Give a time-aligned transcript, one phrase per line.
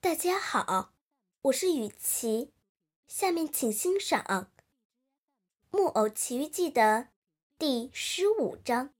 [0.00, 0.92] 大家好，
[1.42, 2.50] 我是雨琪，
[3.08, 4.22] 下面请欣赏
[5.70, 7.08] 《木偶奇遇记》的
[7.58, 8.90] 第十五章。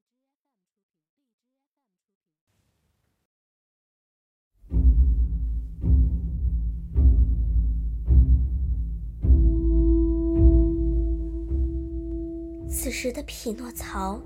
[12.68, 14.20] 此时的匹诺曹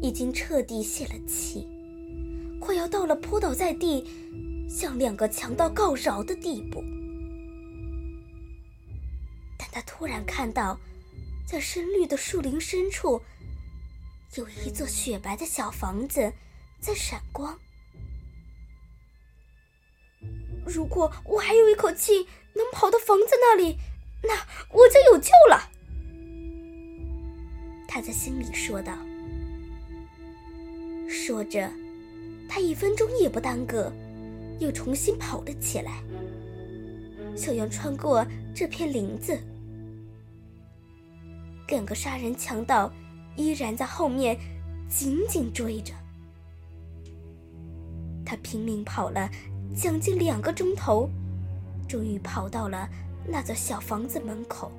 [0.00, 1.68] 已经彻底泄了气，
[2.60, 4.04] 快要到了扑倒在地。
[4.72, 6.82] 向两个强盗告饶的地步，
[9.58, 10.80] 但他突然看到，
[11.46, 13.20] 在深绿的树林深处，
[14.34, 16.32] 有一座雪白的小房子
[16.80, 17.54] 在闪光。
[20.64, 23.76] 如果我还有一口气能跑到房子那里，
[24.22, 24.34] 那
[24.70, 25.68] 我就有救了。
[27.86, 28.96] 他在心里说道。
[31.10, 31.70] 说着，
[32.48, 33.92] 他一分钟也不耽搁。
[34.58, 36.02] 又重新跑了起来，
[37.36, 39.38] 想要穿过这片林子。
[41.68, 42.92] 两个杀人强盗
[43.34, 44.38] 依然在后面
[44.88, 45.94] 紧紧追着。
[48.24, 49.28] 他拼命跑了
[49.74, 51.08] 将近两个钟头，
[51.88, 52.88] 终于跑到了
[53.26, 54.70] 那座小房子门口，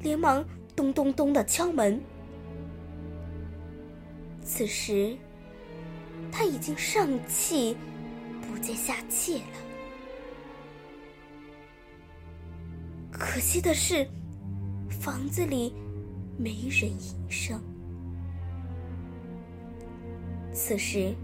[0.00, 2.00] 连忙咚咚咚的敲门。
[4.42, 5.16] 此时，
[6.30, 7.76] 他已经上气。
[8.52, 9.58] 不再下气了。
[13.10, 14.06] 可惜的是，
[14.90, 15.74] 房子里
[16.36, 17.58] 没人应声。
[20.52, 21.14] 此时，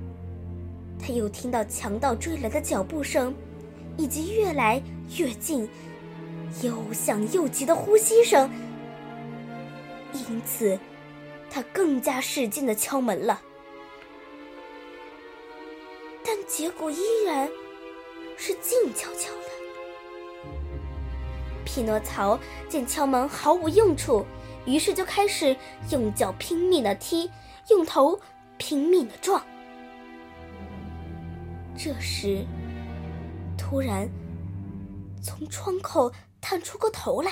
[0.99, 3.35] 他又听到强盗追来的脚步声，
[3.99, 4.83] 以及越来
[5.19, 5.69] 越近、
[6.63, 8.51] 又响又急的呼吸声，
[10.15, 10.79] 因此，
[11.51, 13.43] 他更加使劲的敲门了。
[16.49, 17.49] 结果依然
[18.37, 19.49] 是静悄悄的。
[21.65, 24.25] 匹诺曹见敲门毫无用处，
[24.65, 25.55] 于是就开始
[25.91, 27.31] 用脚拼命的踢，
[27.69, 28.19] 用头
[28.57, 29.45] 拼命的撞。
[31.77, 32.45] 这时，
[33.57, 34.09] 突然
[35.23, 36.11] 从窗口
[36.41, 37.31] 探出个头来，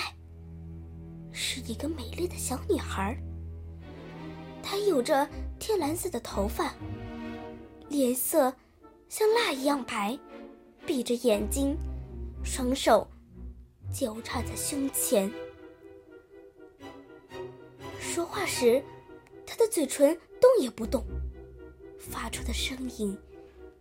[1.31, 3.17] 是一个美丽的小女孩。
[4.61, 5.27] 她有着
[5.59, 6.71] 天蓝色的头发，
[7.89, 8.53] 脸色。
[9.09, 10.17] 像蜡一样白，
[10.85, 11.77] 闭着眼睛，
[12.43, 13.07] 双手
[13.91, 15.31] 交叉在胸前。
[17.99, 18.83] 说话时，
[19.45, 21.05] 他的嘴唇动也不动，
[21.97, 23.17] 发出的声音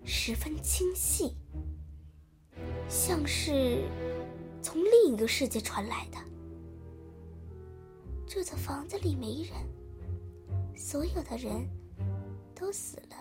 [0.04, 1.34] 十分清晰，
[2.88, 3.82] 像是
[4.62, 6.18] 从另一个世界传来的。
[8.28, 11.68] 这座房子里没人，所有的人
[12.54, 13.15] 都死了。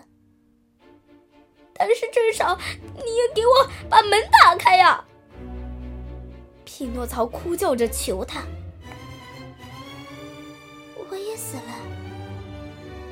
[1.78, 2.58] 但是至少
[2.94, 5.04] 你也给我把门打开呀！
[6.64, 8.42] 匹诺曹哭叫着求他
[11.08, 11.62] ：“我也死了，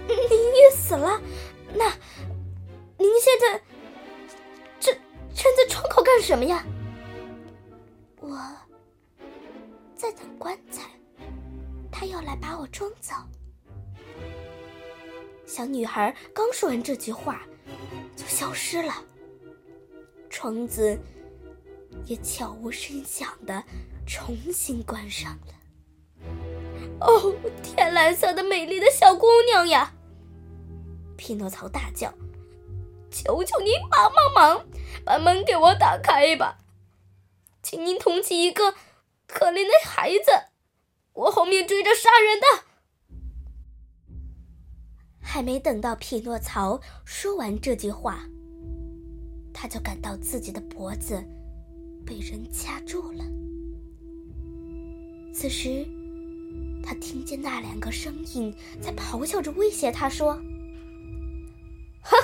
[0.08, 1.20] 您也死了，
[1.72, 1.86] 那
[2.98, 3.62] 您现在
[4.80, 4.94] 站
[5.34, 6.64] 站在窗口干什么呀？”
[8.20, 8.38] 我
[9.94, 10.82] 在等棺材，
[11.92, 13.14] 他要来把我装走。
[15.47, 17.41] 小女孩刚说完这句话。
[18.34, 18.93] 消失了，
[20.28, 20.99] 窗子
[22.05, 23.62] 也悄无声响的
[24.09, 25.55] 重新关上了。
[27.00, 29.95] 哦，天蓝色的美丽的小姑娘呀！
[31.17, 32.12] 匹诺曹大叫
[33.09, 34.66] ：“求求您帮帮忙，
[35.05, 36.59] 把门给我打开吧！
[37.62, 38.75] 请您同情一个
[39.28, 40.33] 可怜的孩子，
[41.12, 42.65] 我后面追着杀人的。”
[45.34, 48.21] 还没等到匹诺曹说完这句话，
[49.53, 51.21] 他就感到自己的脖子
[52.06, 53.25] 被人掐住了。
[55.34, 55.84] 此时，
[56.84, 60.34] 他听见那两个声音在咆哮着威胁他说
[62.05, 62.16] ：“哼，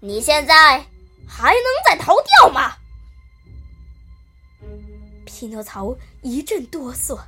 [0.00, 0.84] 你现在
[1.28, 2.72] 还能再逃掉吗？”
[5.24, 7.20] 匹诺曹一阵哆嗦，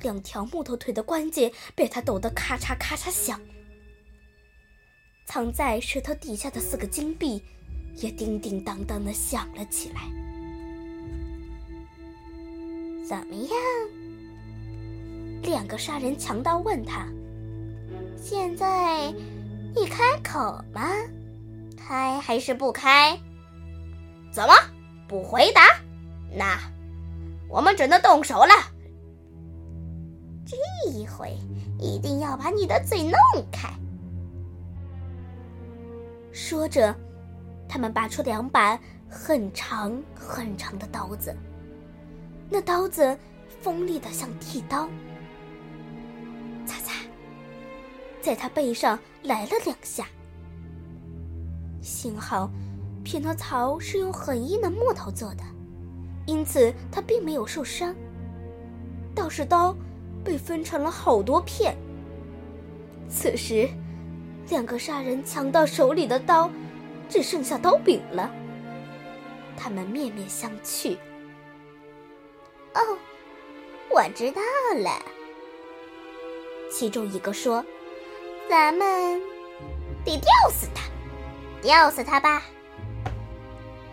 [0.00, 3.38] 两条木头腿的关节被他抖得咔嚓咔嚓响。
[5.24, 7.42] 藏在石头底下的四个金币，
[7.96, 10.02] 也叮叮当当的响了起来。
[13.06, 13.50] 怎么样？
[15.42, 17.06] 两个杀人强盗问他
[18.16, 19.12] ：“现在
[19.74, 20.88] 你开口吗？
[21.76, 23.18] 开还是不开？
[24.32, 24.54] 怎么
[25.06, 25.60] 不回答？
[26.34, 26.58] 那
[27.48, 28.54] 我们只能动手了。
[30.46, 30.56] 这
[30.90, 31.36] 一回
[31.78, 33.12] 一定要把你的嘴弄
[33.52, 33.68] 开。”
[36.34, 36.92] 说着，
[37.68, 38.76] 他们拔出两把
[39.08, 41.32] 很长很长的刀子，
[42.50, 43.16] 那刀子
[43.62, 44.88] 锋利的像剃刀。
[46.66, 46.92] 擦擦，
[48.20, 50.08] 在他背上来了两下。
[51.80, 52.50] 幸好，
[53.04, 55.44] 匹诺曹是用很硬的木头做的，
[56.26, 57.94] 因此他并没有受伤。
[59.14, 59.72] 倒是刀
[60.24, 61.76] 被分成了好多片。
[63.08, 63.68] 此时，
[64.48, 66.50] 两个杀人强盗手里的刀
[67.08, 68.30] 只剩下刀柄了。
[69.56, 70.96] 他们面面相觑。
[72.74, 72.80] 哦，
[73.90, 74.42] 我知道
[74.76, 74.90] 了。
[76.70, 77.64] 其中一个说
[78.50, 79.20] ：“咱们
[80.04, 80.82] 得吊死他，
[81.62, 82.42] 吊死他吧，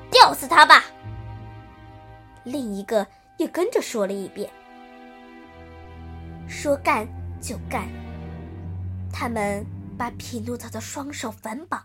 [0.10, 0.86] 吊死他吧。”
[2.44, 3.06] 另一个
[3.38, 4.50] 也跟着说了一遍。
[6.48, 7.08] 说干
[7.40, 7.88] 就干。
[9.14, 9.64] 他们
[10.02, 11.80] 把匹诺曹的双手反绑，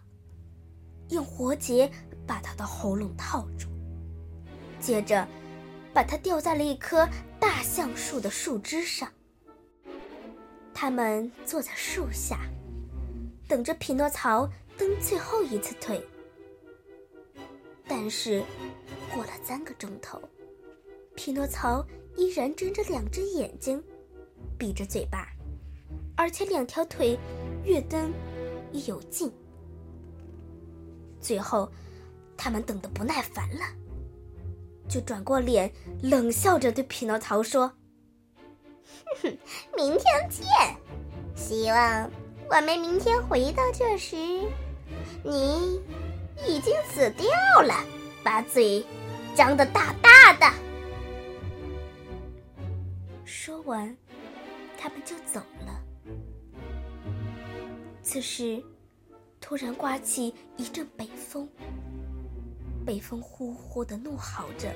[1.11, 1.93] 用活结
[2.27, 3.69] 把他的喉咙套住，
[4.81, 5.29] 接着
[5.93, 7.07] 把他吊在了一棵
[7.39, 9.13] 大橡树的树枝上。
[10.73, 12.41] 他们坐在树下，
[13.47, 16.03] 等着匹诺曹蹬最后一次腿。
[17.87, 18.43] 但是，
[19.13, 20.19] 过了三个钟头，
[21.15, 21.87] 匹诺曹
[22.17, 23.85] 依然睁着两只眼睛，
[24.59, 25.29] 闭着嘴巴。
[26.17, 27.19] 而且两条腿
[27.67, 28.13] 越蹬
[28.73, 29.31] 越有劲，
[31.21, 31.69] 最后
[32.37, 33.65] 他们等得不耐烦了，
[34.89, 35.71] 就转过脸
[36.01, 37.67] 冷笑着对匹诺曹说
[39.21, 39.39] ：“哼哼，
[39.77, 40.47] 明天见！
[41.35, 42.09] 希望
[42.49, 44.15] 我们明天回到这时，
[45.25, 45.83] 你
[46.47, 47.27] 已经死掉
[47.63, 47.75] 了，
[48.23, 48.87] 把嘴
[49.35, 50.57] 张得大大的。”
[53.27, 53.97] 说完，
[54.79, 55.83] 他们就走了。
[58.09, 58.63] 此时，
[59.41, 61.49] 突然刮起一阵北风。
[62.87, 64.73] 北风呼呼的怒嚎着，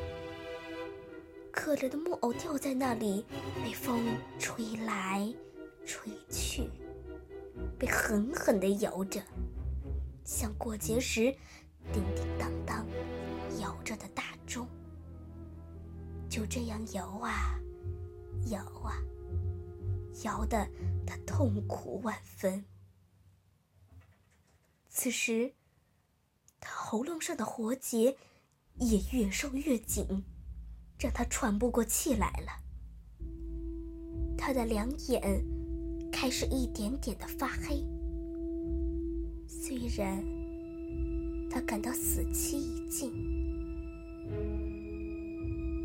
[1.53, 3.25] 可怜的木偶吊在那里，
[3.63, 4.01] 被风
[4.37, 5.33] 吹来
[5.87, 6.69] 吹去，
[7.79, 9.23] 被狠狠的摇着，
[10.25, 11.33] 像过节时
[11.93, 12.85] 叮叮当当
[13.61, 14.67] 摇着的大钟。
[16.29, 17.55] 就这样摇啊
[18.47, 18.99] 摇啊，
[20.25, 20.69] 摇得
[21.07, 22.65] 他痛苦万分。
[24.93, 25.55] 此时，
[26.59, 28.17] 他喉咙上的活结
[28.75, 30.25] 也越收越紧，
[30.99, 32.61] 让他喘不过气来了。
[34.37, 35.45] 他的两眼
[36.11, 37.87] 开始一点点的发黑。
[39.47, 40.21] 虽然
[41.49, 43.13] 他感到死期已近，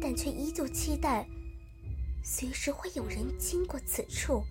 [0.01, 1.27] 但却依旧期待
[2.23, 4.43] 随时会有人经过此处，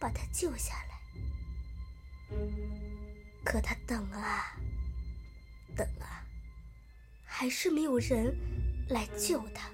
[0.00, 0.94] 把他救下来。
[3.44, 4.56] 可他等啊，
[5.76, 6.24] 等啊，
[7.24, 8.34] 还是没有人
[8.88, 9.68] 来救他，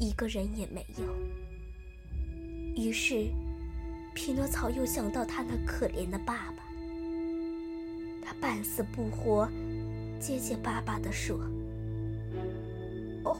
[0.00, 1.14] 一个人也没有。
[2.74, 3.30] 于是，
[4.14, 6.64] 匹诺曹又想到他那可怜的爸爸，
[8.24, 9.46] 他半死不活，
[10.18, 11.36] 结结巴巴地说
[13.22, 13.38] ：“哦，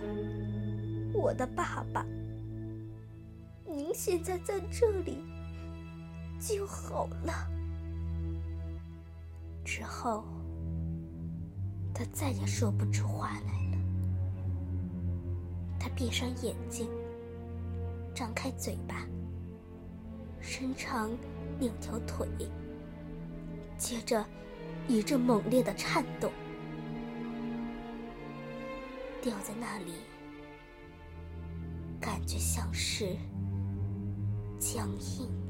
[1.15, 2.05] 我的爸爸，
[3.65, 5.25] 您现在在这里
[6.39, 7.49] 就好了。”
[9.65, 10.25] 之后，
[11.95, 13.79] 他再也说不出话来了。
[15.79, 16.89] 他闭上眼睛，
[18.15, 19.07] 张开嘴巴，
[20.41, 21.11] 伸长
[21.59, 22.29] 两条腿，
[23.77, 24.25] 接着
[24.89, 26.31] 一阵猛烈的颤动，
[29.21, 29.93] 掉在那里，
[32.01, 33.17] 感觉像是
[34.59, 35.42] 僵硬。